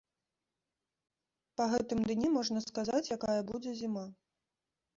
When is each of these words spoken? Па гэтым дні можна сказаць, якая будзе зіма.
Па 1.61 1.67
гэтым 1.75 1.99
дні 2.09 2.27
можна 2.39 2.59
сказаць, 2.69 3.05
якая 3.19 3.39
будзе 3.53 3.71
зіма. 3.83 4.05